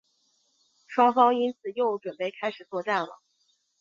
[0.87, 3.21] 双方因此又准备开始作战了。